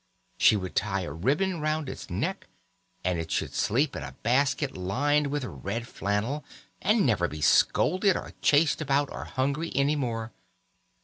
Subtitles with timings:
[0.39, 2.47] She would tie a ribbon round its neck,
[3.03, 6.43] and it should sleep in a basket lined with red flannel,
[6.81, 10.31] and never be scolded or chased about or hungry any more.